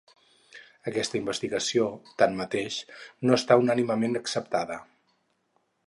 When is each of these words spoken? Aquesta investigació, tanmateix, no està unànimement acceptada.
Aquesta 0.91 1.19
investigació, 1.19 1.85
tanmateix, 2.23 2.79
no 3.29 3.39
està 3.39 3.59
unànimement 3.65 4.23
acceptada. 4.23 4.81